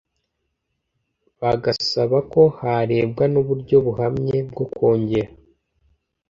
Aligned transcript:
bagasaba 1.41 2.17
ko 2.31 2.41
harebwa 2.59 3.23
n’uburyo 3.33 3.75
buhamye 3.85 4.37
bwo 4.49 4.65
kongera 4.75 5.29